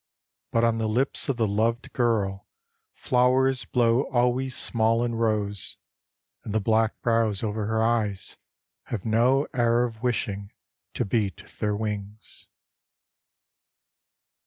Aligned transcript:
But 0.49 0.63
on 0.63 0.79
the 0.79 0.87
lips 0.89 1.29
of 1.29 1.37
the 1.37 1.47
loved 1.47 1.93
girl 1.93 2.47
flowers 2.95 3.65
blow 3.65 4.05
always 4.09 4.57
small 4.57 5.03
and 5.03 5.19
rose, 5.21 5.77
And 6.43 6.55
the 6.55 6.59
black 6.59 6.99
brows 7.03 7.43
over 7.43 7.67
her 7.67 7.83
eyes 7.83 8.39
have 8.85 9.05
no 9.05 9.45
air 9.53 9.83
of 9.83 10.01
wishing 10.01 10.53
to 10.95 11.05
beat 11.05 11.45
their 11.59 11.75
wings. 11.75 12.47